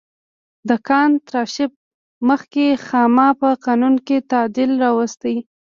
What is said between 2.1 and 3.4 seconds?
مخکې خاما